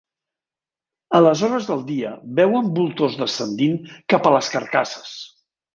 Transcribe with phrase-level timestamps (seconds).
[1.17, 3.79] A les hores del dia, veuen voltors descendint
[4.15, 5.19] cap a les carcasses.